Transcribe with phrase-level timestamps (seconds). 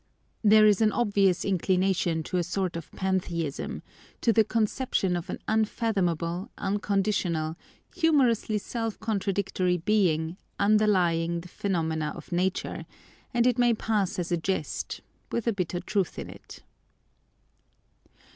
[0.43, 3.83] “There is an obvious inclination to a sort of Pantheism,
[4.21, 7.55] to the conception of an unfathomable, unconditional,
[7.95, 12.87] humorously self contradictory Being, underlying the phenomena of Nature;
[13.31, 15.01] and it may pass as a jest,
[15.31, 16.63] with a bitter truth in it.